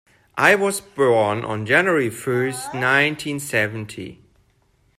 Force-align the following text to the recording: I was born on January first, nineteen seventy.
I 0.39 0.55
was 0.55 0.81
born 0.81 1.45
on 1.45 1.67
January 1.67 2.09
first, 2.09 2.73
nineteen 2.73 3.39
seventy. 3.39 4.19